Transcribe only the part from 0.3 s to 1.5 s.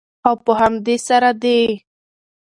په همدې سره د